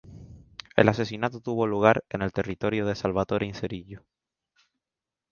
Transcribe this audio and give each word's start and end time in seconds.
El 0.75 0.89
asesinato 0.89 1.41
tuvo 1.41 1.67
lugar 1.67 2.03
en 2.09 2.23
el 2.23 2.33
territorio 2.33 2.87
de 2.87 2.95
Salvatore 2.95 3.45
Inzerillo. 3.45 4.01